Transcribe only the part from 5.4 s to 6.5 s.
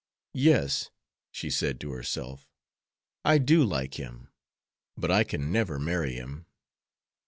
never marry him.